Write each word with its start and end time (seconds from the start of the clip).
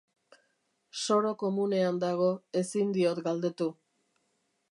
Soro 1.01 1.33
komunean 1.43 2.01
dago, 2.05 2.31
ezin 2.63 2.97
diot 2.97 3.23
galdetu. 3.29 3.71